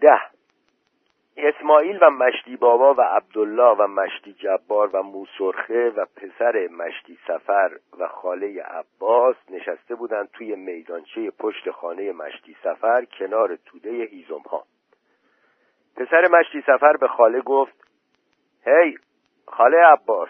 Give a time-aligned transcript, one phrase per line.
[0.00, 0.20] ده.
[1.36, 7.70] اسماعیل و مشتی بابا و عبدالله و مشتی جبار و موسرخه و پسر مشتی سفر
[7.98, 14.64] و خاله عباس نشسته بودند توی میدانچه پشت خانه مشتی سفر کنار توده هیزم ها
[15.96, 17.88] پسر مشتی سفر به خاله گفت
[18.64, 18.98] هی
[19.46, 20.28] خاله عباس.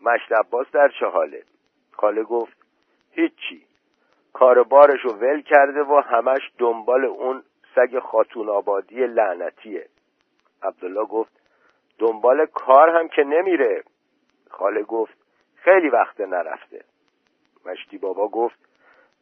[0.00, 1.42] مشت عباس در چه حاله
[1.92, 2.56] خاله گفت
[3.10, 3.66] هیچی.
[4.32, 7.42] کار بارشو ول کرده و همش دنبال اون
[7.74, 9.88] سگ خاتون آبادی لعنتیه.
[10.62, 11.32] عبدالله گفت
[11.98, 13.84] دنبال کار هم که نمیره.
[14.50, 15.14] خاله گفت
[15.54, 16.84] خیلی وقت نرفته.
[17.66, 18.58] مشتی بابا گفت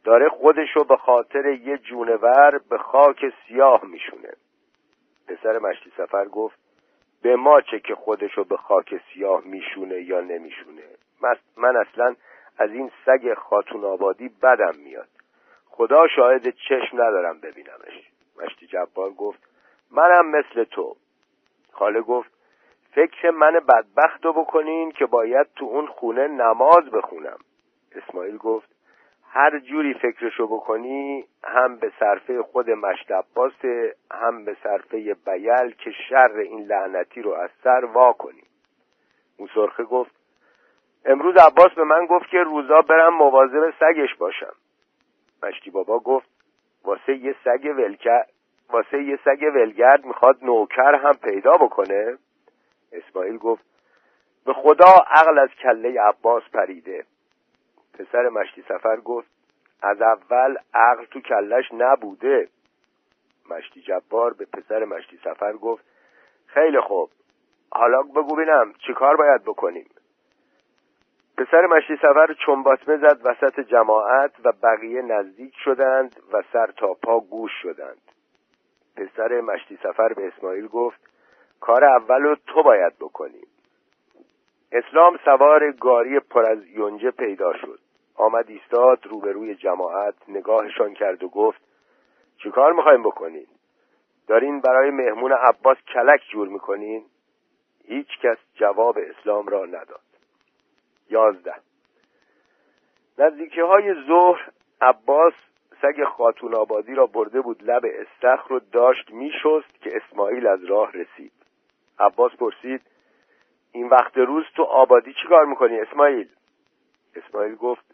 [0.03, 4.33] داره خودشو به خاطر یه جونور به خاک سیاه میشونه.
[5.27, 6.59] پسر مشتی سفر گفت
[7.21, 10.83] به ما چه که خودشو به خاک سیاه میشونه یا نمیشونه.
[11.57, 12.15] من اصلا
[12.57, 15.07] از این سگ خاتون آبادی بدم میاد.
[15.65, 18.12] خدا شاهد چشم ندارم ببینمش.
[18.41, 19.39] مشتی جبار گفت
[19.91, 20.95] منم مثل تو.
[21.71, 22.29] خاله گفت
[22.91, 27.37] فکر من بدبخت رو بکنین که باید تو اون خونه نماز بخونم.
[27.95, 28.69] اسماعیل گفت
[29.29, 33.11] هر جوری فکرشو بکنی هم به صرفه خود مشت
[34.11, 38.45] هم به صرفه بیل که شر این لعنتی رو از سر وا کنیم
[39.39, 40.11] موسرخه گفت
[41.05, 44.53] امروز عباس به من گفت که روزا برم مواظب سگش باشم.
[45.43, 46.32] مشتی بابا گفت
[46.83, 48.25] واسه یه سگ ولکر
[48.69, 52.17] واسه یه سگ ولگرد می‌خواد نوکر هم پیدا بکنه؟
[52.91, 53.65] اسماعیل گفت
[54.45, 57.05] به خدا عقل از کله عباس پریده.
[57.93, 59.27] پسر مشتی سفر گفت
[59.81, 62.49] از اول عقل تو کلش نبوده.
[63.49, 65.85] مشتی جبار به پسر مشتی سفر گفت
[66.45, 67.09] خیلی خوب
[67.71, 69.89] حالا بگو بینم چیکار باید بکنیم.
[71.43, 77.19] پسر مشتی سفر چنباتمه زد وسط جماعت و بقیه نزدیک شدند و سر تا پا
[77.19, 78.01] گوش شدند.
[78.97, 80.99] پسر مشتی سفر به اسماعیل گفت
[81.59, 83.41] کار اول تو باید بکنی.
[84.71, 87.79] اسلام سوار گاری پر از یونجه پیدا شد.
[88.15, 91.61] آمد ایستاد روبروی جماعت نگاهشان کرد و گفت
[92.37, 93.47] چیکار می‌خوایم بکنین؟
[94.27, 97.05] دارین برای مهمون عباس کلک جور می‌کنین؟
[97.85, 100.12] هیچ کس جواب اسلام را نداد.
[101.09, 101.53] یازده.
[103.17, 104.49] نزدیکی های ظهر
[104.81, 105.33] عباس
[105.81, 110.91] سگ خاتون آبادی را برده بود لب استخر رو داشت میشست که اسماعیل از راه
[110.91, 111.31] رسید.
[111.99, 112.81] عباس پرسید
[113.71, 116.29] این وقت روز تو آبادی چی کار می‌کنی اسماعیل؟
[117.15, 117.85] اسماعیل گفت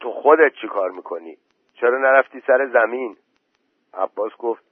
[0.00, 1.36] تو خودت چی کار می‌کنی؟
[1.74, 3.16] چرا نرفتی سر زمین؟
[3.94, 4.62] عباس گفت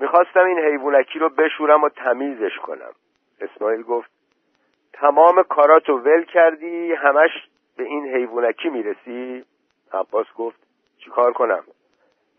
[0.00, 2.92] می‌خواستم این حیوانکی رو بشورم و تمیزش کنم.
[3.40, 4.10] اسماعیل گفت
[4.92, 7.30] تمام کاراتو ول کردی همش
[7.76, 9.44] به این حیوانکی می‌رسی؟
[9.92, 10.58] عباس گفت
[10.98, 11.64] چیکار کنم؟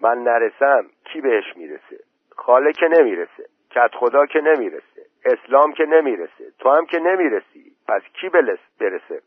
[0.02, 2.00] من نرسم کی بهش می‌رسه؟
[2.36, 8.02] خاله که نمی‌رسه کت خدا که نمی‌رسه اسلام که نمی‌رسه تو هم که نمی‌رسی پس
[8.14, 9.22] کی برسه؟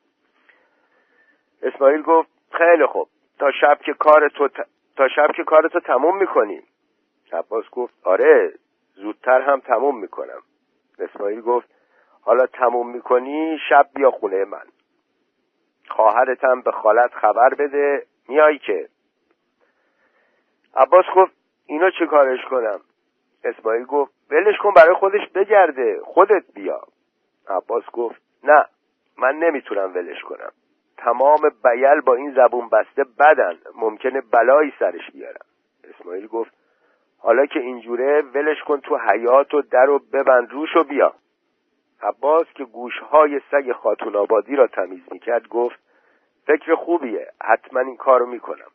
[1.63, 4.49] اسماعیل گفت خیلی خوب تا شب که کار تو
[4.97, 6.63] تا شب که کار تو تموم می‌کنیم
[7.33, 8.53] عباس گفت آره
[8.95, 10.43] زودتر هم تموم می‌کنم.
[10.99, 11.76] اسماعیل گفت
[12.27, 14.65] حالا تموم می‌کنی شب بیا خونه من.
[15.89, 18.07] خواهرتم به خالت خبر بده.
[18.29, 18.89] میای که؟
[20.77, 21.33] عباس گفت
[21.67, 22.81] اینو چه کارش کنم؟
[23.45, 26.01] اسماعیل گفت ولش کن برای خودش بگرده.
[26.05, 26.81] خودت بیا.
[27.49, 28.65] عباس گفت نه
[29.19, 30.51] من نمی‌تونم ولش کنم.
[30.97, 33.59] تمام بیل با این زبون بسته بدن.
[33.75, 35.47] ممکنه بلایی سرش بیارم.
[35.85, 36.53] اسماعیل گفت
[37.19, 41.15] حالا که اینجوره ولش کن تو حیات و در و ببند روش و بیا.
[42.03, 45.79] عباس که گوشهای سگ خاتون آبادی را تمیز می‌کرد گفت
[46.47, 48.71] فکر خوبیه حتما این کارو می‌کنم.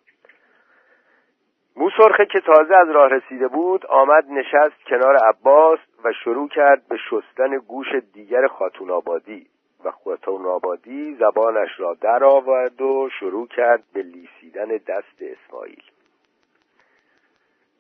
[1.76, 6.98] موسرخه که تازه از راه رسیده بود آمد نشست کنار عباس و شروع کرد به
[6.98, 9.48] شستن گوش دیگر خاتون آبادی
[9.84, 15.84] و خاتون آبادی زبانش را در آورد و شروع کرد به لیسیدن دست اسماعیل.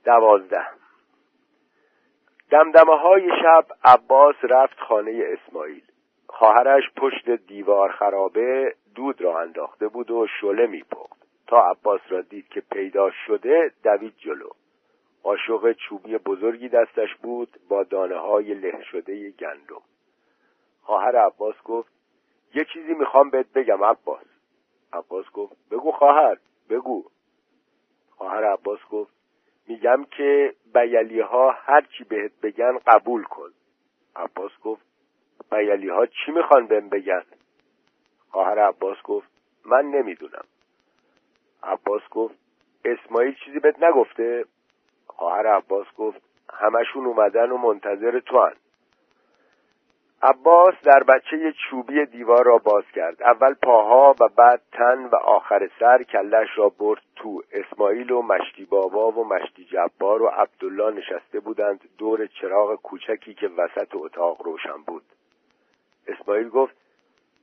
[0.05, 0.80] دوازده
[2.51, 5.83] دمدمه های شب عباس رفت خانه اسماعیل.
[6.27, 11.21] خواهرش پشت دیوار خرابه دود را انداخته بود و شله میپخت.
[11.47, 14.49] تا عباس را دید که پیدا شده دوید جلو.
[15.23, 19.81] قاشق چوبی بزرگی دستش بود با دانه های له شده گندم.
[20.81, 21.91] خواهر عباس گفت
[22.53, 24.25] یه چیزی می‌خوام بهت بگم عباس.
[24.93, 26.37] عباس گفت بگو خواهر
[26.69, 27.03] بگو.
[28.17, 29.13] خواهر عباس گفت
[29.67, 33.49] میگم که بیلی ها هر چی بهت بگن قبول کن.
[34.15, 34.85] عباس گفت
[35.51, 37.23] بیلی ها چی می‌خوان بهم بگن؟
[38.29, 39.27] خواهر عباس گفت
[39.65, 40.45] من نمی‌دونم.
[41.63, 42.35] عباس گفت
[42.85, 44.45] اسماعیل چیزی بهت نگفته؟
[45.07, 46.21] خواهر عباس گفت
[46.53, 48.53] همشون اومدن و منتظر تو هن.
[50.23, 53.23] عباس در بچه چوبی دیوار را باز کرد.
[53.23, 57.43] اول پاها و بعد تن و آخر سر کلش را برد تو.
[57.51, 63.47] اسماعیل و مشتی بابا و مشتی جبار و عبدالله نشسته بودند دور چراغ کوچکی که
[63.47, 65.03] وسط اتاق روشن بود.
[66.07, 66.75] اسماعیل گفت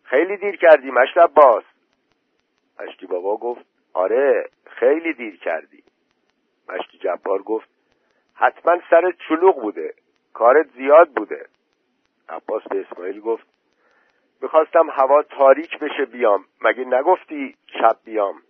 [0.02, 1.64] خیلی دیر کردی مشت عباس.
[2.80, 5.82] مشتی بابا گفت آره خیلی دیر کردی.
[6.68, 7.68] مشتی جبار گفت
[8.34, 9.94] حتما سرت چلوغ بوده
[10.32, 11.46] کارت زیاد بوده.
[12.28, 13.46] عباس به اسماعیل گفت
[14.42, 16.44] می‌خواستم هوا تاریک بشه بیام.
[16.60, 18.42] مگه نگفتی شب بیام؟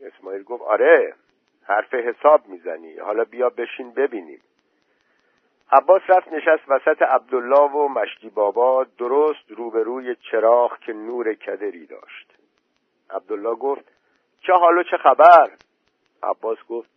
[0.00, 1.14] اسماعیل گفت آره
[1.62, 2.98] حرف حساب می‌زنی.
[2.98, 4.40] حالا بیا بشین ببینیم.
[5.72, 12.34] عباس رفت نشست وسط عبدالله و مشتی بابا درست روبروی چراغ که نور کدری داشت.
[13.10, 13.84] عبدالله گفت
[14.40, 15.50] چه حال و چه خبر؟
[16.22, 16.90] عباس گفت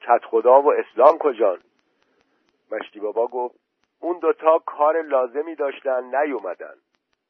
[0.00, 1.58] کت خدا و اسلام کجان؟
[2.72, 3.63] مشتی بابا گفت
[4.00, 6.74] اون دوتا کار لازمی داشتن نیومدن.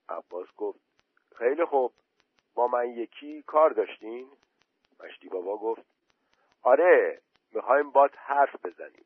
[0.09, 0.81] عباس گفت
[1.37, 1.93] خیلی خوب.
[2.55, 4.29] با من یکی کار داشتین؟
[5.01, 5.83] مشتی بابا گفت
[6.63, 7.21] آره
[7.53, 9.05] می‌خوایم باد حرف بزنیم.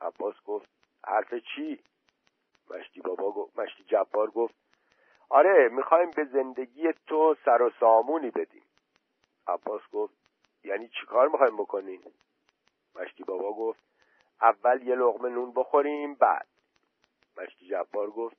[0.00, 0.68] عباس گفت
[1.06, 1.80] حرف چی؟
[2.70, 4.54] مشتی بابا گفت مشتی جبار گفت
[5.28, 8.64] آره می‌خوایم به زندگی تو سر و سامونی بدیم.
[9.46, 10.14] عباس گفت
[10.64, 12.14] یعنی چیکار می‌خوایم بکنیم
[12.94, 13.80] مشتی بابا گفت
[14.42, 16.46] اول یه لغمه نون بخوریم بعد.
[17.36, 18.36] مشتی جبار گفت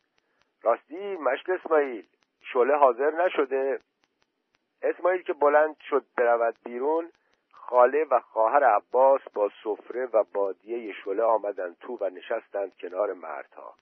[0.62, 2.08] راستی مشت اسماعیل
[2.42, 3.80] شله حاضر نشده.
[4.82, 7.12] اسماعیل که بلند شد برود بیرون
[7.52, 13.76] خاله و خواهر عباس با سفره و بادیه شله آمدند تو و نشستند کنار مردها.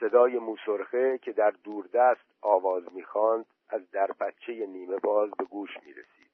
[0.00, 6.30] صدای موسرخه که در دوردست آواز می‌خواند از در بچه نیمه باز به گوش می‌رسید.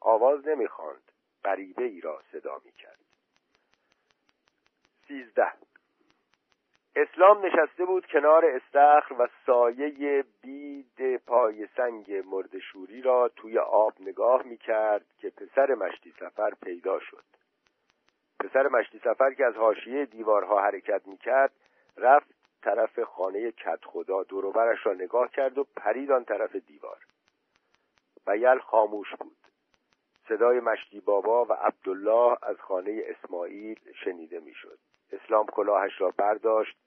[0.00, 1.12] آواز نمی‌خواند
[1.44, 2.98] غریبه ای را صدا می‌کرد.
[5.08, 5.52] سیزده
[6.96, 14.42] اسلام نشسته بود کنار استخر و سایه بید پای سنگ مردشوری را توی آب نگاه
[14.42, 17.24] می کرد که پسر مشتی سفر پیدا شد.
[18.40, 21.52] پسر مشتی سفر که از حاشیه دیوارها حرکت می کرد
[21.96, 26.98] رفت طرف خانه کت خدا دوروبرش را نگاه کرد و پرید آن طرف دیوار.
[28.26, 29.36] بیل خاموش بود.
[30.28, 34.78] صدای مشتی بابا و عبدالله از خانه اسماعیل شنیده می‌شد.
[35.12, 36.83] اسلام کلاهش را برداشت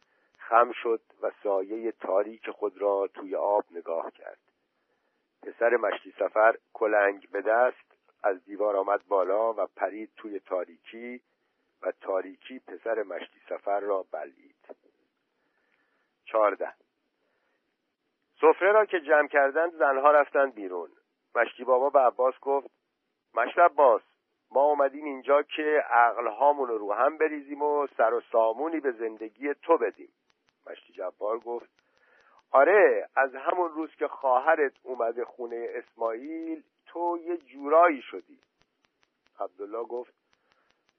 [0.50, 4.40] خم شد و سایه تاریک خود را توی آب نگاه کرد.
[5.42, 11.22] پسر مشتی سفر کلنگ به دست از دیوار آمد بالا و پرید توی تاریکی
[11.82, 14.56] و تاریکی پسر مشتی سفر را بلید
[16.26, 16.74] چارده
[18.42, 20.90] سفره را که جمع کردند زنها رفتند بیرون.
[21.36, 22.70] مشتی بابا به عباس گفت
[23.34, 24.02] مشت عباس
[24.52, 29.78] ما اومدیم اینجا که عقلهامون رو هم بریزیم و سر و سامونی به زندگی تو
[29.78, 30.10] بدیم.
[30.70, 31.70] مشتی جبار گفت
[32.52, 38.40] آره از همون روز که خواهرت اومده خونه اسماعیل تو یه جورایی شدی.
[39.40, 40.14] عبدالله گفت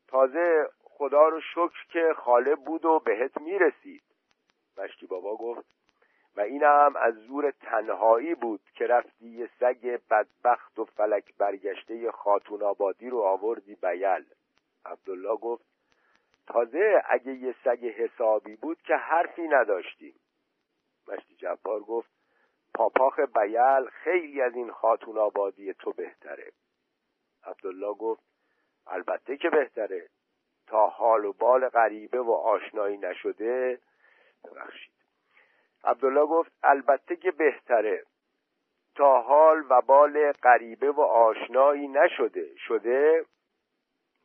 [0.09, 4.03] تازه خدا رو شکر که خاله بود و بهت می‌رسید.
[4.79, 5.65] مشتی بابا گفت
[6.37, 12.63] و اینم از زور تنهایی بود که رفتی یه سگ بدبخت و فلک برگشته خاتون
[12.63, 14.25] آبادی رو آوردی بیل.
[14.85, 15.65] عبدالله گفت
[16.49, 20.15] تازه اگه یه سگ حسابی بود که حرفی نداشتیم.
[21.09, 22.11] مشتی جبار گفت
[22.75, 26.53] پاپاخ بیل خیلی از این خاتون آبادی تو بهتره.
[27.45, 28.23] عبدالله گفت
[28.87, 30.09] البته که بهتره.
[30.67, 33.79] تا حال و بال غریبه و آشنایی نشده
[34.45, 34.95] ببخشید.
[35.85, 38.05] عبدالله گفت البته که بهتره.
[38.95, 43.25] تا حال و بال غریبه و آشنایی نشده شده؟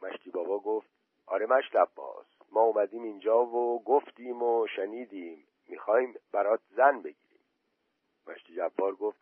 [0.01, 0.92] مشتی بابا گفت
[1.27, 5.47] آره مشت عباس ما اومدیم اینجا و گفتیم و شنیدیم.
[5.69, 7.39] می‌خوایم برات زن بگیریم.
[8.27, 9.17] مشتی جبار گفت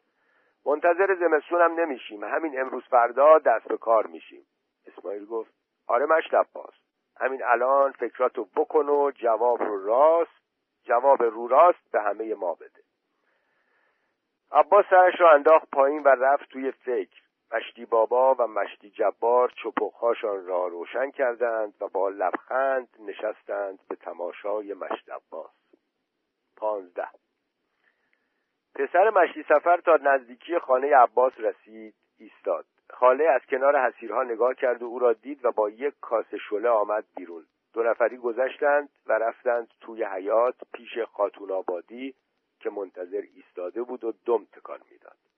[0.65, 2.23] منتظر زمستونم نمیشیم.
[2.23, 4.45] همین امروز فردا دست به کار میشیم.
[4.87, 5.53] اسماعیل گفت
[5.87, 6.73] آره مشت عباس.
[7.17, 10.41] همین الان فکراتو بکن و جواب رو راست
[10.83, 12.81] جواب رو راست به همه ما بده.
[14.51, 17.21] عباس سرش را انداخت پایین و رفت توی فکر.
[17.53, 24.73] مشتی بابا و مشتی جبار چپخهاشان را روشن کردند و با لبخند نشستند به تماشای
[24.73, 25.51] مشت عباس.
[26.55, 27.07] پانزده.
[28.75, 32.65] پسر مشتی سفر تا نزدیکی خانه عباس رسید ایستاد.
[32.89, 36.69] خاله از کنار حسیرها نگاه کرد و او را دید و با یک کاسه شله
[36.69, 37.45] آمد بیرون.
[37.73, 42.15] دو نفری گذشتند و رفتند توی حیات پیش خاتون آبادی
[42.59, 45.30] که منتظر ایستاده بود و دم تکان می‌داد.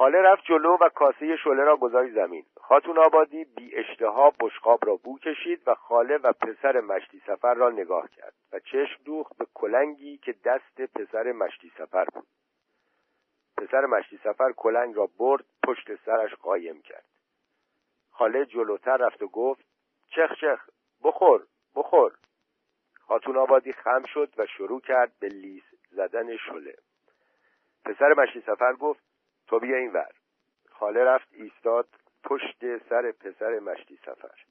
[0.00, 2.46] خاله رفت جلو و کاسه شله را گذاشت زمین.
[2.56, 7.70] خاتون آبادی بی اشتها بشقاب را بو کشید و خاله و پسر مشتی سفر را
[7.70, 12.26] نگاه کرد و چشم دوخت به کلنگی که دست پسر مشتی سفر بود.
[13.56, 17.04] پسر مشتی سفر کلنگ را برد پشت سرش قایم کرد.
[18.10, 19.64] خاله جلوتر رفت و گفت
[20.10, 20.68] چخ چخ
[21.04, 22.12] بخور بخور.
[23.00, 26.74] خاتون آبادی خم شد و شروع کرد به لیس زدن شله
[27.84, 29.09] پسر مشتی سفر گفت
[29.50, 30.12] تو بیا این ور.
[30.70, 31.88] خاله رفت ایستاد
[32.24, 34.44] پشت سر پسر مشتی سفر.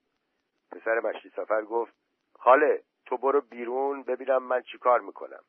[0.71, 1.93] پسر مشتی سفر گفت
[2.33, 5.43] خاله تو برو بیرون ببینم من چیکار می‌کنم.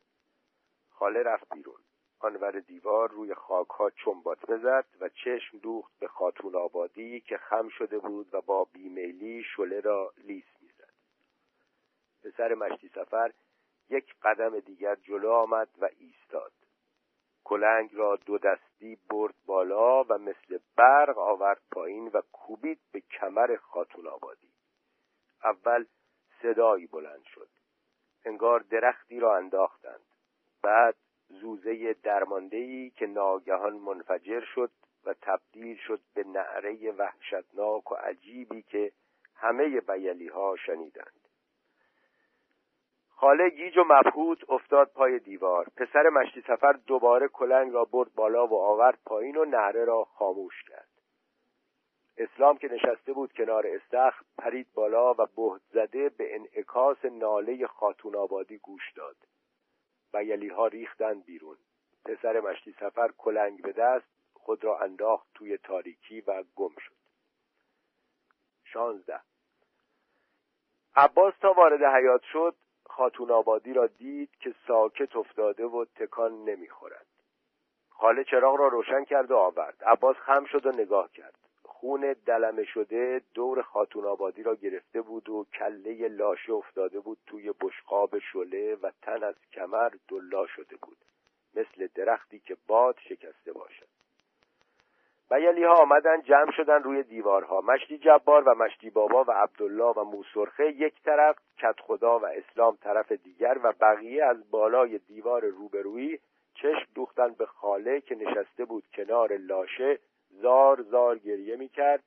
[0.90, 1.80] خاله رفت بیرون.
[2.20, 7.68] آنور دیوار روی خاک ها چنبات بزد و چشم دوخت به خاتون آبادی که خم
[7.68, 10.92] شده بود و با بیمیلی شله را لیس می‌زد.
[12.24, 13.32] پسر مشتی سفر
[13.88, 16.52] یک قدم دیگر جلو آمد و ایستاد.
[17.44, 23.56] کلنگ را دو دستی برد بالا و مثل برق آورد پایین و کوبید به کمر
[23.56, 24.48] خاتون آبادی.
[25.44, 25.84] اول
[26.42, 27.48] صدایی بلند شد.
[28.24, 30.06] انگار درختی را انداختند.
[30.62, 30.96] بعد
[31.28, 34.70] زوزه درماندهی که ناگهان منفجر شد
[35.04, 38.92] و تبدیل شد به نعره وحشتناک و عجیبی که
[39.34, 41.19] همه بیلی ها شنیدند.
[43.20, 45.66] خاله گیج و مبهوت افتاد پای دیوار.
[45.76, 50.62] پسر مشتی سفر دوباره کلنگ را برد بالا و آورد پایین و نهره را خاموش
[50.62, 50.88] کرد.
[52.16, 58.16] اسلام که نشسته بود کنار استخر پرید بالا و بهت زده به انعکاس ناله خاتون
[58.16, 59.16] آبادی گوش داد.
[60.12, 61.56] بیلی ها ریختند بیرون.
[62.04, 66.96] پسر مشتی سفر کلنگ به دست خود را انداخت توی تاریکی و گم شد.
[68.64, 69.20] شانزده.
[70.96, 72.54] عباس تا وارد حیات شد
[72.90, 77.06] خاتون آبادی را دید که ساکت افتاده و تکان نمی‌خورد.
[77.90, 79.84] خاله چراغ را روشن کرد و آورد.
[79.86, 81.34] عباس خم شد و نگاه کرد.
[81.62, 87.54] خون دلمه شده دور خاتون آبادی را گرفته بود و کله لاشه افتاده بود توی
[87.60, 90.98] بشقاب شله و تن از کمر دلا شده بود.
[91.54, 93.99] مثل درختی که باد شکسته باشد.
[95.30, 97.60] بیلی ها آمدن جمع شدن روی دیوارها.
[97.60, 102.76] مشتی جبار و مشتی بابا و عبدالله و موسرخه یک طرف کت خدا و اسلام
[102.76, 106.18] طرف دیگر و بقیه از بالای دیوار روبرویی
[106.54, 109.98] چشم دوختن به خاله که نشسته بود کنار لاشه
[110.30, 112.04] زار زار گریه می‌کرد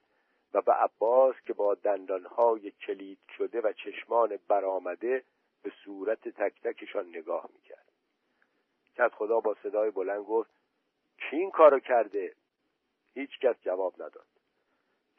[0.54, 5.24] و به عباس که با دندانهای کلید شده و چشمان برآمده
[5.64, 7.86] به صورت تک تکشان نگاه می‌کرد.
[8.96, 10.52] کت خدا با صدای بلند گفت
[11.18, 12.34] کی این کارو کرده؟
[13.14, 14.26] هیچ کس جواب نداد.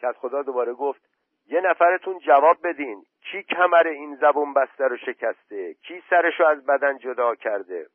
[0.03, 1.01] کت خدا دوباره گفت
[1.47, 3.07] یه نفرتون جواب بدین.
[3.21, 7.87] کی کمر این زبون بسته رو شکسته؟ کی سرشو از بدن جدا کرده؟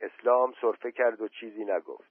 [0.00, 2.10] اسلام صرفه کرد و چیزی نگفت.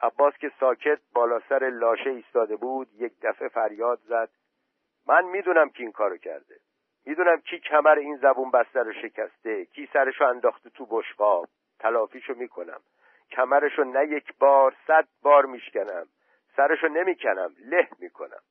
[0.00, 4.30] عباس که ساکت بالا سر لاشه ایستاده بود یک دفعه فریاد زد
[5.06, 6.60] من می‌دونم کی این کارو کرده.
[7.06, 11.48] می‌دونم کی کمر این زبون بسته رو شکسته کی سرشو انداخته تو بشقاب.
[11.78, 12.80] تلافیشو می‌کنم.
[13.30, 16.06] کمرشو نه یک بار صد بار میشکنم.
[16.56, 18.42] سرشو نمی‌کنم له می‌کنم.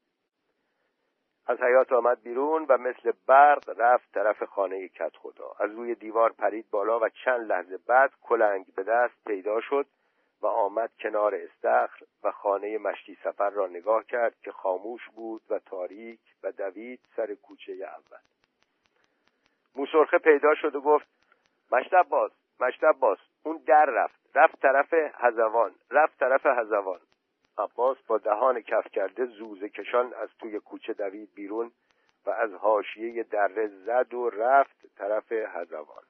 [1.48, 5.52] از حیات آمد بیرون و مثل برق رفت طرف خانه کت خدا.
[5.60, 9.86] از روی دیوار پرید بالا و چند لحظه بعد کلنگ به دست پیدا شد
[10.42, 15.60] و آمد کنار استخر و خانه مشتی سفر را نگاه کرد که خاموش بود و
[15.60, 18.20] تاریک و دوید سر کوچه اول.
[19.76, 21.08] موسرخه پیدا شد و گفت
[21.72, 24.27] مشتب باز مشتب باز اون در رفت.
[24.38, 27.00] رفت طرف هزوان رفت طرف هزوان
[27.58, 31.72] عباس با دهان کف کرده زوزه کشان از توی کوچه دوید بیرون
[32.26, 36.04] و از حاشیه دره زد و رفت طرف هزوان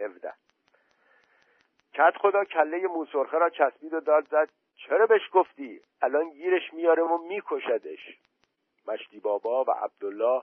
[0.00, 0.32] هفده.
[1.94, 7.02] کت خدا کله موسرخه را چسبید و داد زد چرا بهش گفتی؟ الان گیرش میاره
[7.02, 8.18] و میکشدش.
[8.88, 10.42] مشتی بابا و عبدالله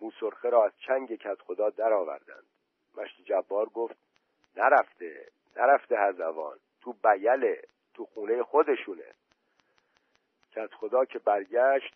[0.00, 2.46] موسرخه را از چنگ کت خدا درآوردند.
[2.96, 3.96] مشتی جبار گفت
[4.56, 5.39] نرفته.
[5.56, 7.62] نرفته هزوان تو بیله
[7.94, 9.14] تو خونه خودشونه.
[10.52, 11.94] کت خدا که برگشت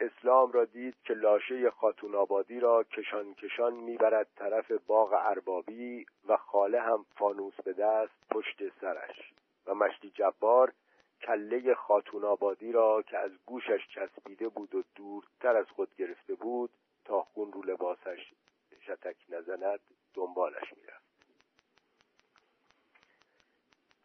[0.00, 6.36] اسلام را دید که لاشه خاتون آبادی را کشان کشان می‌برد طرف باغ اربابی و
[6.36, 9.32] خاله هم فانوس به دست پشت سرش.
[9.66, 10.72] و مشتی جبار
[11.20, 16.70] کله خاتون آبادی را که از گوشش چسبیده بود و دورتر از خود گرفته بود
[17.04, 18.32] تا خون رو لباسش
[18.80, 19.80] شتک نزند
[20.14, 21.11] دنبالش می‌رفت.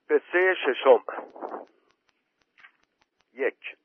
[0.09, 1.03] قصه ششم.
[3.33, 3.75] یک.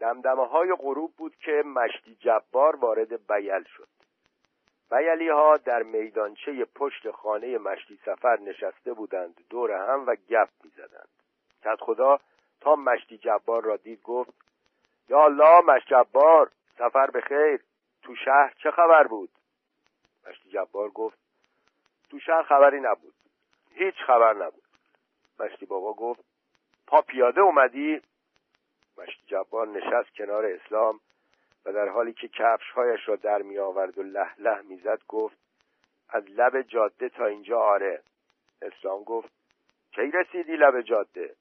[0.00, 3.88] دمدمه های غروب بود که مشتی جبار وارد بیل شد.
[4.90, 10.70] بیلی ها در میدانچه پشت خانه مشتی سفر نشسته بودند دور هم و گپ می
[10.70, 11.08] زدند
[11.64, 12.20] کت خدا
[12.60, 14.32] تا مشتی جبار را دید گفت
[15.08, 17.60] یا الله مشتی جبار سفر به خیر
[18.02, 19.30] تو شهر چه خبر بود؟
[20.28, 21.18] مشتی جبار گفت
[22.10, 23.14] تو شهر خبری نبود
[23.74, 24.67] هیچ خبر نبود.
[25.40, 26.20] مشتی بابا گفت
[26.86, 28.00] پا پیاده اومدی؟
[28.98, 31.00] مشتی جبار نشست کنار اسلام
[31.64, 35.36] و در حالی که کفشهایش را در می آورد و له له می‌زد گفت
[36.08, 38.02] از لب جاده تا اینجا آره.
[38.62, 39.28] اسلام گفت
[39.92, 41.34] کی رسیدی لب جاده؟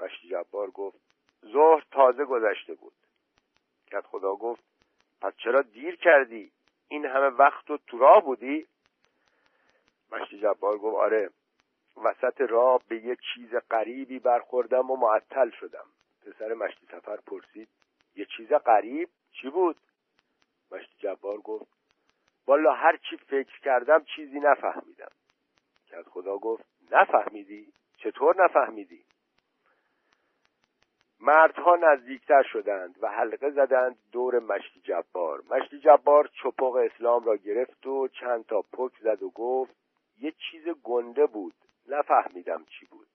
[0.00, 0.98] مشتی جبار گفت
[1.44, 2.92] ظهر تازه گذشته بود.
[3.86, 4.62] کت خدا گفت
[5.20, 6.52] پس چرا دیر کردی؟
[6.88, 8.66] این همه وقت تو راه بودی.
[10.12, 11.30] مشتی جبار گفت آره.
[12.04, 15.86] وسط راه به یه چیز غریبی برخوردم و معطل شدم.
[16.26, 17.68] پسر مشتی سفر پرسید
[18.16, 19.76] یه چیز غریب؟ چی بود؟
[20.70, 21.76] مشتی جبار گفت
[22.46, 25.10] والا هر چی فکر کردم چیزی نفهمیدم.
[25.86, 29.04] که از خدا گفت نفهمیدی؟ چطور نفهمیدی؟
[31.20, 35.42] مردها نزدیکتر شدند و حلقه زدند دور مشتی جبار.
[35.50, 39.76] مشتی جبار چپق اسلام را گرفت و چند تا پک زد و گفت
[40.18, 41.54] یه چیز گنده بود.
[41.88, 43.08] نفهمیدم چی بود.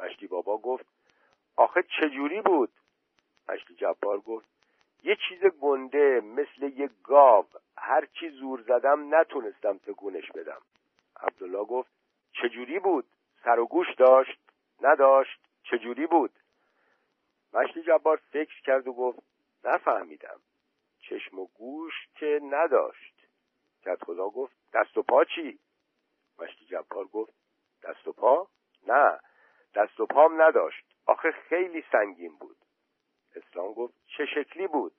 [0.00, 0.86] مشتی بابا گفت
[1.56, 2.72] آخه چجوری بود؟
[3.48, 4.48] مشتی جبار گفت
[5.02, 7.46] یه چیز گنده مثل یه گاو
[7.76, 10.60] هر چی زور زدم نتونستم تکونش بدم.
[11.16, 11.90] عبدالله گفت
[12.32, 13.06] چجوری بود؟
[13.44, 14.38] سر و گوش داشت؟
[14.82, 16.30] نداشت؟ چجوری بود؟
[17.52, 19.22] مشتی جبار فکر کرد و گفت
[19.64, 20.40] نفهمیدم.
[21.00, 23.14] چشم و گوش که نداشت.
[23.82, 25.58] کت خدا گفت دست و پا چی؟
[26.38, 27.39] مشتی جبار گفت
[27.82, 28.48] دست و پا؟
[28.86, 29.20] نه
[29.74, 30.84] دست و پام نداشت.
[31.06, 32.56] آخه خیلی سنگین بود.
[33.36, 34.94] اسلام گفت چه شکلی بود؟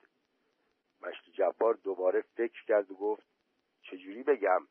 [1.02, 3.26] مشتی جبار دوباره فکر کرد و گفت
[3.82, 4.68] چجوری بگم؟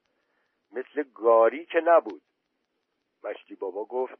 [0.71, 2.21] مثل گاری که نبود.
[3.23, 4.19] مشتی بابا گفت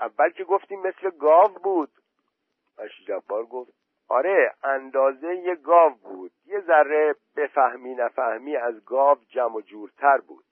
[0.00, 1.92] اول که گفتیم مثل گاو بود.
[2.78, 3.72] مشتی جبار گفت
[4.08, 6.32] آره اندازه یه گاو بود.
[6.46, 10.44] یه ذره بفهمی نفهمی از گاو جمع جورتر بود.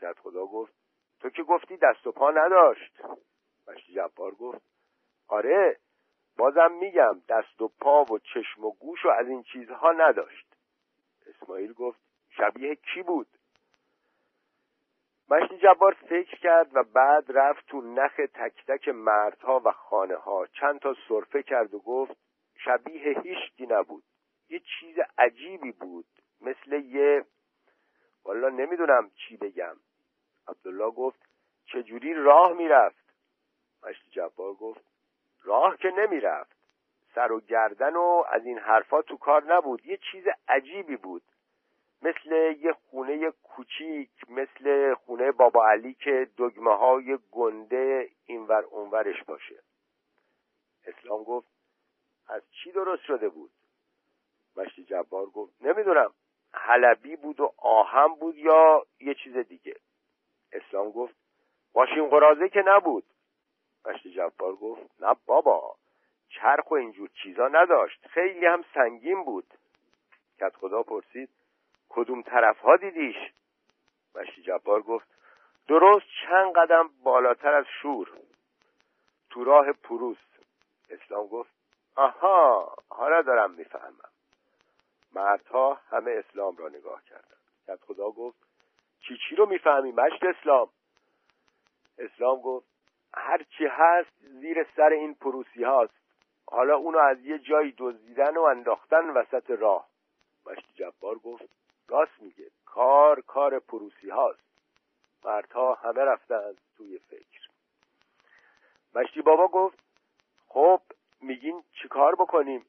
[0.00, 0.72] کت خدا گفت
[1.20, 3.00] تو که گفتی دست و پا نداشت.
[3.68, 4.62] مشتی جبار گفت
[5.28, 5.78] آره
[6.36, 10.56] بازم میگم دست و پا و چشم و گوش و از این چیزها نداشت.
[11.26, 13.26] اسماعیل گفت شبیه کی بود؟
[15.28, 20.46] مشتی جبار فکر کرد و بعد رفت تو نخ تک تک مردها و خانه ها
[20.46, 22.16] چند تا صرفه کرد و گفت
[22.64, 24.02] شبیه هیچکی نبود.
[24.48, 26.06] یه چیز عجیبی بود.
[26.40, 27.24] مثل یه
[28.24, 29.76] والا نمی‌دونم چی بگم.
[30.48, 31.20] عبدالله گفت
[31.66, 33.06] چجوری راه می‌رفت؟
[33.82, 34.80] مشتی جبار گفت
[35.44, 36.56] راه که نمی‌رفت.
[37.14, 39.86] سر و گردن و از این حرفا تو کار نبود.
[39.86, 41.22] یه چیز عجیبی بود.
[42.02, 49.62] مثل یه خونه کوچیک مثل خونه بابا علی که دگمه های گنده اینور اونورش باشه.
[50.86, 51.48] اسلام گفت
[52.28, 53.50] از چی درست شده بود؟
[54.56, 56.12] مشتی جبار گفت نمی‌دونم
[56.52, 59.76] حلبی بود و آهم بود یا یه چیز دیگه.
[60.56, 61.14] اسلام گفت
[61.74, 63.04] ماشین قرازه که نبود.
[63.84, 65.76] مشتی جبار گفت نه بابا
[66.28, 69.54] چرخ و اینجور چیزا نداشت خیلی هم سنگین بود.
[70.40, 71.28] کت خدا پرسید
[71.88, 73.16] کدوم طرف ها دیدیش؟
[74.14, 75.08] مشتی جبار گفت
[75.68, 78.10] درست چند قدم بالاتر از شور.
[79.30, 80.18] تو راه پروس.
[80.90, 81.50] اسلام گفت
[81.94, 84.10] آها حالا دارم می‌فهمم.
[85.12, 87.40] مردها همه اسلام را نگاه کردند.
[87.66, 88.45] کت خدا گفت
[89.08, 90.68] چی چی رو می‌فهمی مشت اسلام؟
[91.98, 92.66] اسلام گفت
[93.14, 95.94] هر چی هست زیر سر این پروسی هاست.
[96.46, 99.88] حالا اونو از یه جایی دزدیدن و انداختن وسط راه.
[100.46, 101.48] مشتی جبار گفت
[101.88, 104.46] راست میگه کار کار پروسی هاست.
[105.24, 107.48] مردها همه رفتن توی فکر.
[108.94, 109.78] مشتی بابا گفت
[110.48, 110.80] خب
[111.20, 112.66] میگین چیکار بکنیم؟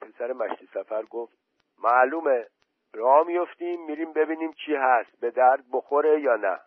[0.00, 1.38] پسر مشتی سفر گفت
[1.78, 2.46] معلومه
[2.94, 6.60] راه میفتیم میریم ببینیم چی هست به درد بخوره یا نه.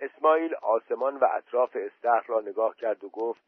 [0.00, 3.40] اسماعیل آسمان و اطراف استخر را نگاه کرد و گفت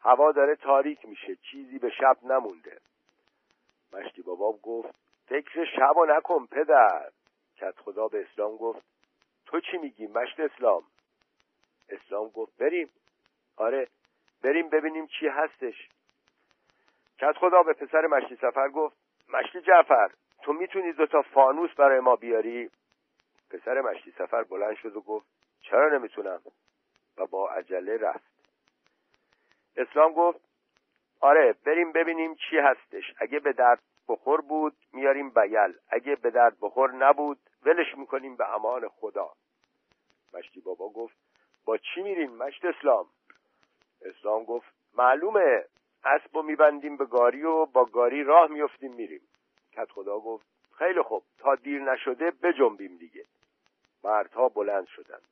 [0.00, 2.80] هوا داره تاریک میشه چیزی به شب نمونده.
[3.92, 4.94] مشتی بابا گفت
[5.26, 7.10] فکر شب و نکن پدر.
[7.56, 8.82] کت خدا به اسلام گفت
[9.46, 10.82] تو چی میگی مشت اسلام؟
[11.88, 12.90] اسلام گفت بریم.
[13.56, 13.88] آره
[14.42, 15.88] بریم ببینیم چی هستش.
[17.18, 18.96] کت خدا به پسر مشتی سفر گفت
[19.28, 20.10] مشتی جعفر.
[20.42, 22.70] تو می‌تونی دوتا فانوس برای ما بیاری؟
[23.50, 25.26] پسر مشتی سفر بلند شد و گفت
[25.60, 26.40] چرا نمی‌تونم؟
[27.18, 28.32] و با عجله رفت.
[29.76, 30.40] اسلام گفت
[31.20, 33.14] آره بریم ببینیم چی هستش.
[33.18, 35.74] اگه به درد بخور بود میاریم بیل.
[35.88, 39.32] اگه به درد بخور نبود ولش می‌کنیم به امان خدا.
[40.34, 41.16] مشتی بابا گفت
[41.64, 43.06] با چی میریم مشت اسلام؟
[44.02, 45.64] اسلام گفت معلومه.
[46.04, 49.20] اسب و میبندیم به گاری و با گاری راه میفتیم میریم.
[49.72, 50.46] کت خدا گفت
[50.78, 53.24] خیلی خوب تا دیر نشده بجنبیم دیگه.
[54.04, 55.22] مردها بلند شدند.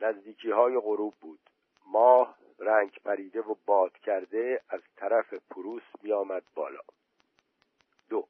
[0.00, 1.40] نزدیکی های غروب بود.
[1.86, 6.80] ماه رنگ پریده و باد کرده از طرف پروس می آمد بالا.
[8.08, 8.26] دو.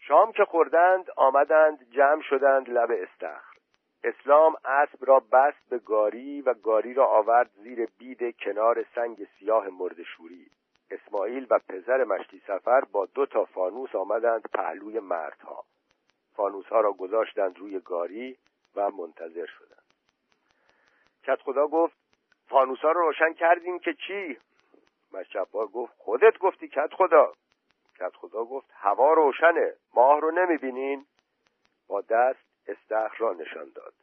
[0.00, 3.56] شام که خوردند آمدند جمع شدند لب استخر.
[4.04, 9.68] اسلام اسب را بست به گاری و گاری را آورد زیر بید کنار سنگ سیاه
[9.68, 10.50] مردشوری
[10.90, 15.64] اسماعیل و پسر مشتی سفر با دو تا فانوس آمدند پهلوی مردها.
[16.36, 18.38] فانوس ها را گذاشتند روی گاری
[18.76, 19.82] و منتظر شدند.
[21.22, 21.96] کت خدا گفت
[22.48, 24.38] فانوس ها رو روشن کردیم که چی؟
[25.12, 27.32] مشجبار گفت خودت گفتی کت خدا.
[27.98, 31.06] کت خدا گفت هوا روشنه ماه رو نمی‌بینین؟
[31.88, 33.94] با دست استخر را نشان داد.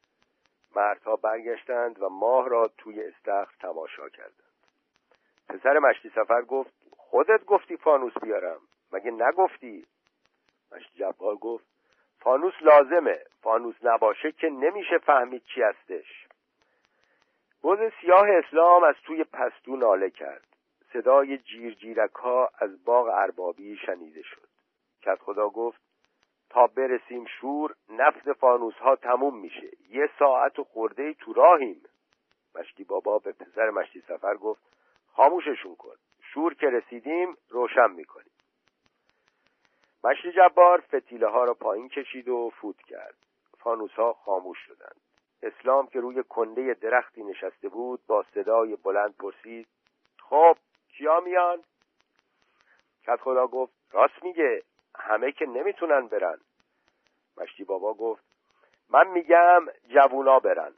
[0.76, 4.43] مردها برگشتند و ماه را توی استخر تماشا کردند.
[5.54, 8.60] پسر مشتی سفر گفت خودت گفتی فانوس بیارم.
[8.92, 9.86] مگه نگفتی؟
[10.72, 11.66] مشتی جبار گفت
[12.20, 16.28] فانوس لازمه فانوس نباشه که نمیشه فهمید چی هستش.
[17.64, 20.48] بز سیاه اسلام از توی پستو ناله کرد.
[20.94, 24.48] صدای جیر جیرک ها از باغ اربابی شنیده شد.
[25.02, 25.82] کت خدا گفت
[26.50, 29.70] تا برسیم شور نفت فانوس ها تموم میشه.
[29.90, 31.82] یه ساعت و خورده تو راهیم.
[32.56, 34.74] مشتی بابا به پسر مشتی سفر گفت
[35.14, 35.96] خاموششون کن.
[36.22, 38.32] شور که رسیدیم روشن می‌کنیم.
[40.04, 43.16] مشتی جبار فتیله ها را پایین کشید و فوت کرد.
[43.60, 45.02] فانوس ها خاموش شدند.
[45.44, 49.68] اسلام که روی کنده درختی نشسته بود با صدای بلند پرسید
[50.20, 51.64] خب کیا میان؟
[53.04, 54.64] کت خدا گفت راست میگه
[54.96, 56.40] همه که نمی‌تونن برن.
[57.38, 58.24] مشتی بابا گفت
[58.90, 60.74] من میگم جوونا برن.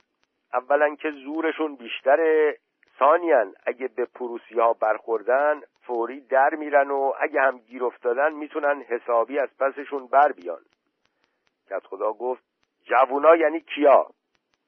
[0.53, 2.57] اولا که زورشون بیشتره
[2.99, 8.81] ثانیان اگه به پروسی ها برخوردن فوری در میرن و اگه هم گیر افتادن می‌تونن
[8.81, 10.61] حسابی از پسشون بر بیان.
[11.69, 12.43] کت خدا گفت
[12.83, 14.07] جوونا یعنی کیا؟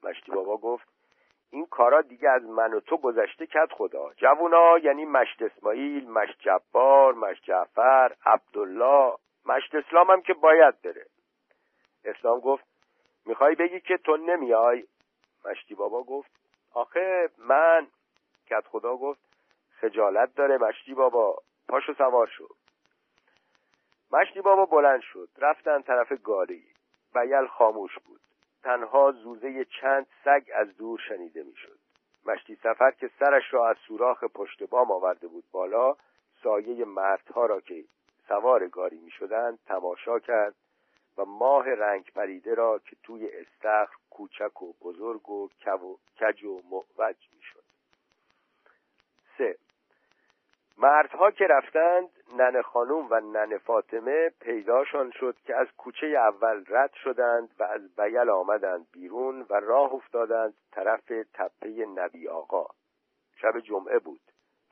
[0.02, 0.88] مشتی بابا گفت
[1.50, 4.12] این کارا دیگه از من و تو گذشته کت خدا.
[4.16, 9.12] جوونا یعنی مشت اسماعیل مشت جبار مشت جعفر عبدالله.
[9.46, 11.06] مشت اسلام هم که باید بره.
[12.04, 12.64] اسلام گفت
[13.26, 14.84] می‌خوای بگی که تو نمیای؟
[15.44, 16.30] مشتی بابا گفت
[16.74, 17.86] آخه من
[18.50, 19.20] کت خدا گفت
[19.80, 20.58] خجالت داره.
[20.58, 21.36] مشتی بابا
[21.68, 22.48] پاشو سوار شو.
[24.12, 25.28] مشتی بابا بلند شد.
[25.38, 26.64] رفتن طرف گاری
[27.14, 28.20] بیل خاموش بود.
[28.62, 31.78] تنها زوزه چند سگ از دور شنیده می‌شد.
[32.26, 35.96] مشتی سفر که سرش را از سوراخ پشت بام آورده بود بالا
[36.42, 37.84] سایه مردها را که
[38.28, 40.54] سوار گاری می شدند تماشا کرد
[41.18, 45.48] و ماه رنگ پریده را که توی استخر کوچک و بزرگ و
[46.20, 47.57] کج و معوج می شد
[49.38, 49.56] سه.
[50.78, 56.92] مردها که رفتند نن خانوم و نن فاطمه پیداشان شد که از کوچه اول رد
[56.92, 62.66] شدند و از بیل آمدند بیرون و راه افتادند طرف تپه نبی آقا.
[63.36, 64.20] شب جمعه بود.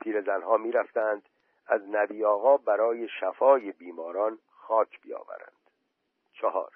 [0.01, 1.23] پیرزنها می‌رفتند.
[1.67, 5.57] از نبی آقا برای شفای بیماران خاک بیاورند.
[6.33, 6.71] چهار.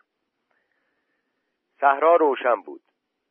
[1.82, 2.82] صحرا روشن بود.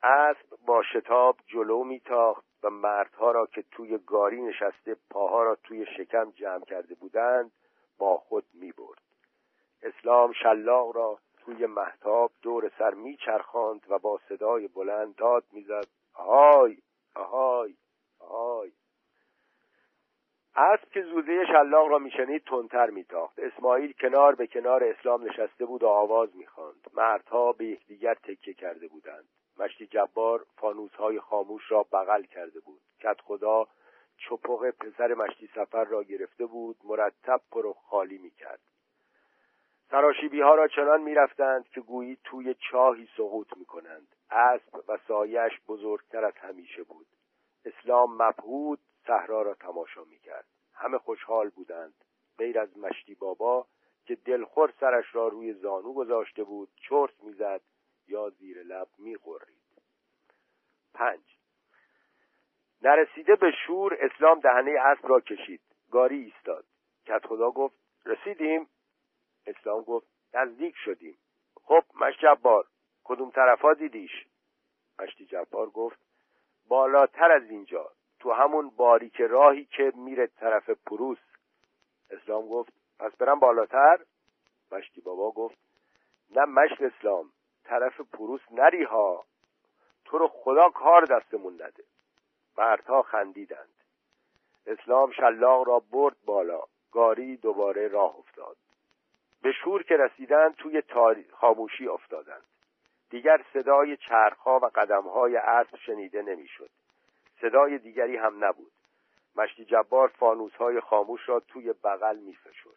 [0.03, 2.50] اسب با شتاب جلو میتاخت.
[2.63, 7.53] و مردها را که توی گاری نشسته پاها را توی شکم جمع کرده بودند
[7.99, 9.03] با خود می برد
[9.83, 16.77] اسلام شلاق را توی محتاب دور سر میچرخاند و با صدای بلند داد می‌زد آهای!
[17.15, 17.75] آهای!
[18.19, 18.73] آهای!
[20.57, 23.39] اسب که زوزه شلاق را میشنید تندتر میتاخت.
[23.39, 26.91] اسماعیل کنار به کنار اسلام نشسته بود و آواز می‌خواند.
[26.95, 29.29] مردها به یکدیگر تکیه کرده بودند.
[29.61, 32.81] مشتی جبار فانوس های خاموش را بغل کرده بود.
[33.01, 33.67] کت خدا
[34.19, 38.61] چپق پسر مشتی سفر را گرفته بود مرتب پرو خالی می‌کرد.
[39.91, 44.09] سراشیبی ها را چنان می‌رفتند که گویی توی چاهی سقوط می‌کنند.
[44.31, 47.07] اسب و سایش بزرگتر از همیشه بود.
[47.65, 50.45] اسلام مبهود صحرا را تماشا می‌کرد.
[50.75, 51.95] همه خوشحال بودند.
[52.39, 53.67] غیر از مشتی بابا
[54.07, 57.61] که دلخور سرش را روی زانو گذاشته بود چرت می‌زد
[58.11, 59.61] یا زیر لب می‌خورید.
[60.95, 61.21] پنج.
[62.83, 65.61] نرسیده به شور اسلام دهنه اسب را کشید.
[65.91, 66.65] گاری ایستاد.
[67.07, 67.75] کت خدا گفت
[68.07, 68.69] رسیدیم.
[69.47, 71.19] اسلام گفت نزدیک شدیم.
[71.55, 72.67] خب مشت جبار
[73.05, 74.27] کدوم طرفا دیدیش؟
[74.99, 75.99] مشتی جبار گفت
[76.69, 81.19] بالاتر از اینجا تو همون باریک راهی که میره طرف پروس.
[82.11, 83.99] اسلام گفت پس برم بالاتر؟
[84.73, 85.59] مشتی بابا گفت
[86.31, 87.33] نه مشت اسلام.
[87.71, 89.25] طرف پروس نری ها.
[90.05, 91.85] تو رو خدا کار دستمون نده.
[92.59, 93.75] مردها خندیدند.
[94.67, 96.63] اسلام شلاق را برد بالا.
[96.93, 98.57] گاری دوباره راه افتاد.
[99.43, 100.83] به شور که رسیدند توی
[101.33, 102.45] خاموشی افتادند.
[103.11, 106.71] دیگر صدای چرخها و قدمهای اسب شنیده نمی‌شد.
[107.41, 108.73] صدای دیگری هم نبود.
[109.37, 112.77] مشتی جبار فانوسهای خاموش را توی بغل میفشد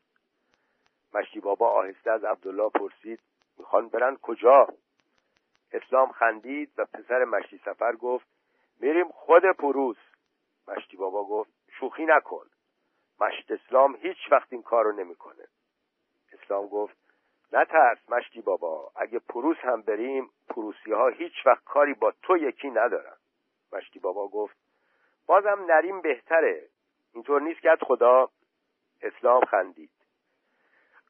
[1.14, 3.20] مشتی بابا آهسته از عبدالله پرسید
[3.58, 4.68] می‌خوان برن کجا؟
[5.74, 8.28] اسلام خندید و پسر مشتی سفر گفت
[8.80, 9.98] میریم خود پروس
[10.68, 12.46] مشتی بابا گفت شوخی نکن.
[13.20, 15.48] مشت اسلام هیچ وقت این کارو نمی‌کنه.
[16.34, 16.98] اسلام گفت
[17.52, 22.70] نترس مشتی بابا اگه پروس هم بریم پروسی ها هیچ وقت کاری با تو یکی
[22.70, 23.16] ندارن.
[23.74, 24.56] مشتی بابا گفت
[25.26, 26.70] بازم نریم بهتره.
[27.14, 28.30] اینطور نیست که خدا.
[29.02, 29.90] اسلام خندید.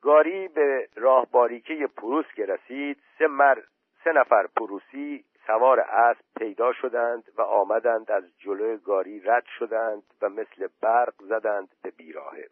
[0.01, 3.61] گاری به راه باریکه پروس که رسید سه, مر...
[4.03, 10.29] سه نفر پروسی سوار اسب پیدا شدند و آمدند از جلوی گاری رد شدند و
[10.29, 12.49] مثل برق زدند به بیراهه.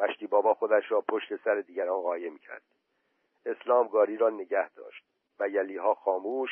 [0.00, 2.62] مشتی بابا خودش را پشت سر دیگران قایم کرد.
[3.46, 5.04] اسلام گاری را نگه داشت.
[5.40, 6.50] و یلیها خاموش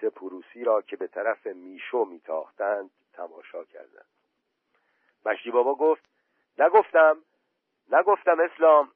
[0.00, 4.08] سپروسی را که به طرف میشو میتاختند تماشا کردند.
[5.26, 6.04] مشتی بابا گفت
[6.58, 7.16] نگفتم
[7.92, 8.92] نگفتم اسلام.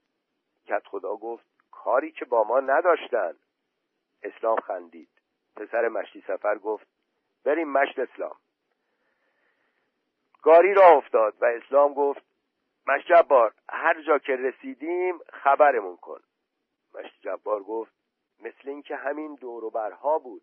[0.67, 3.35] کت خدا گفت کاری که با ما نداشتن.
[4.23, 5.09] اسلام خندید.
[5.57, 6.87] پسر مشتی سفر گفت
[7.45, 8.37] بریم مشت اسلام.
[10.43, 12.23] گاری را افتاد و اسلام گفت
[12.87, 16.21] مشت جبار هر جا که رسیدیم خبرمون کن.
[16.95, 17.93] مشت جبار گفت
[18.41, 20.43] مثل اینکه همین دوروبرها بود.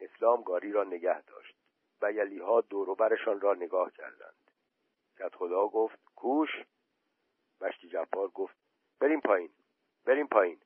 [0.00, 1.56] اسلام گاری را نگه داشت
[2.02, 4.50] و یلیها دوروبرشان را نگاه کردند.
[5.18, 6.50] کت خدا گفت کوش.
[7.60, 8.56] مشتی جبار گفت
[9.00, 9.50] بریم پایین
[10.04, 10.60] بریم پایین.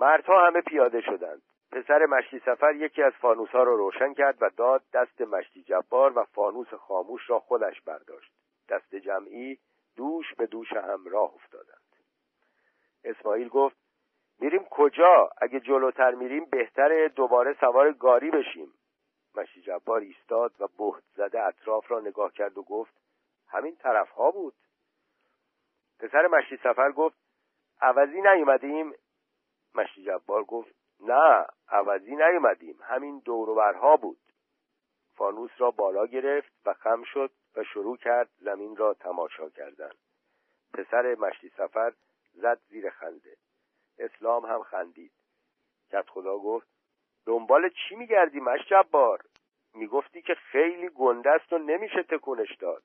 [0.00, 1.42] مردها همه پیاده شدند.
[1.72, 6.18] پسر مشتی سفر یکی از فانوس ها را روشن کرد و داد دست مشتی جبار
[6.18, 8.32] و فانوس خاموش را خودش برداشت.
[8.68, 9.58] دست جمعی
[9.96, 11.80] دوش به دوش هم راه افتادند.
[13.04, 13.76] اسماعیل گفت
[14.40, 18.72] میریم کجا؟ اگه جلوتر میریم بهتره دوباره سوار گاری بشیم.
[19.34, 22.94] مشتی جبار ایستاد و بهت زده اطراف را نگاه کرد و گفت
[23.48, 24.54] همین طرف ها بود.
[25.98, 27.16] پسر مشتی سفر گفت
[27.80, 28.94] عوضی نیومدیم.
[29.74, 34.20] مشتی جبار گفت نه عوضی نیومدیم همین دوروبرها بود.
[35.14, 39.90] فانوس را بالا گرفت و خم شد و شروع کرد زمین را تماشا کردن.
[40.74, 41.92] پسر مشتی سفر
[42.32, 43.36] زد زیر خنده.
[43.98, 45.12] اسلام هم خندید.
[45.90, 46.66] کت خدا گفت
[47.26, 49.20] دنبال چی میگردی مش جبار؟
[49.74, 52.82] می‌گفتی که خیلی گنده است و نمیشه تکونش داد.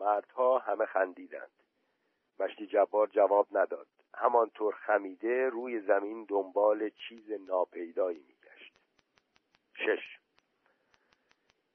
[0.00, 1.52] مردها همه خندیدند.
[2.40, 3.86] مشتی جبار جواب نداد.
[4.14, 8.74] همانطور خمیده روی زمین دنبال چیز ناپیدایی میگشت.
[9.74, 10.18] شش.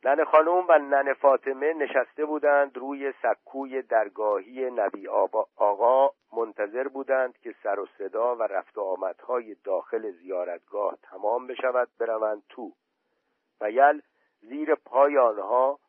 [0.03, 5.07] نن خانم و نن فاطمه نشسته بودند روی سکوی درگاهی نبی
[5.55, 6.09] آقا.
[6.33, 12.43] منتظر بودند که سر و صدا و رفت و آمدهای داخل زیارتگاه تمام بشود بروند
[12.49, 12.71] تو.
[13.61, 14.01] و یل
[14.41, 15.79] زیر پای آنها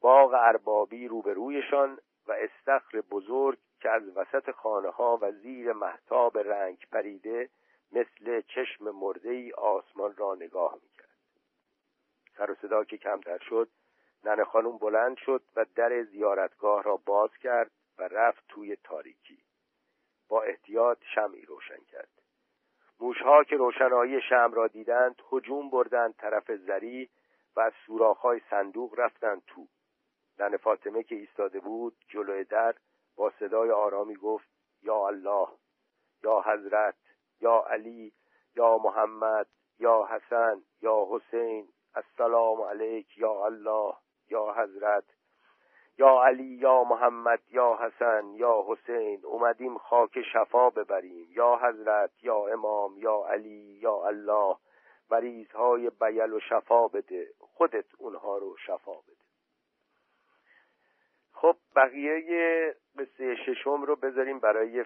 [0.00, 6.86] باغ اربابی روبرویشان و استخر بزرگ که از وسط خانه ها و زیر محتاب رنگ
[6.92, 7.48] پریده
[7.92, 11.08] مثل چشم مرده ای آسمان را نگاه می‌کرد.
[12.36, 13.68] سر و صدا که کمتر شد
[14.24, 19.38] نن خانم بلند شد و در زیارتگاه را باز کرد و رفت توی تاریکی.
[20.28, 22.08] با احتیاط شمعی روشن کرد.
[23.00, 27.10] موشها که روشنایی شم را دیدند هجوم بردند طرف زری
[27.56, 29.66] و از سوراخهای صندوق رفتند تو.
[30.38, 32.74] نن فاطمه که ایستاده بود جلوی در
[33.16, 34.48] با صدای آرامی گفت
[34.82, 35.48] یا الله
[36.24, 36.94] یا حضرت
[37.40, 38.12] یا علی
[38.56, 39.46] یا محمد
[39.78, 43.94] یا حسن یا حسین السلام علیک یا الله
[44.30, 45.04] یا حضرت
[45.98, 52.46] یا علی یا محمد یا حسن یا حسین اومدیم خاک شفا ببریم یا حضرت یا
[52.46, 54.56] امام یا علی یا الله
[55.10, 59.13] مریضهای بیل و شفا بده خودت اونها رو شفا بده.
[61.44, 64.84] خب بقیه قصه ششم رو بذاریم برای